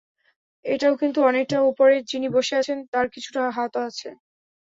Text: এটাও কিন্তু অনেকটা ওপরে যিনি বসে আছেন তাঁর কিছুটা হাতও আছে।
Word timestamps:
এটাও 0.65 0.93
কিন্তু 0.95 1.19
অনেকটা 1.23 1.57
ওপরে 1.69 1.95
যিনি 2.09 2.27
বসে 2.35 2.53
আছেন 2.57 2.77
তাঁর 2.91 3.05
কিছুটা 3.15 3.41
হাতও 3.57 3.81
আছে। 3.89 4.09